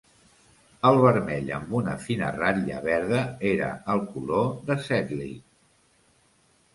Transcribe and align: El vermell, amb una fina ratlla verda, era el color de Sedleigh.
El 0.91 0.95
vermell, 1.01 1.49
amb 1.57 1.75
una 1.79 1.91
fina 2.05 2.29
ratlla 2.37 2.79
verda, 2.85 3.19
era 3.49 3.69
el 3.95 4.01
color 4.15 4.49
de 4.71 4.79
Sedleigh. 4.89 5.37